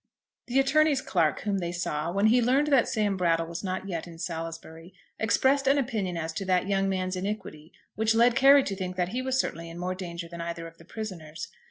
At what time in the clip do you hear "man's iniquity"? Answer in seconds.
6.89-7.71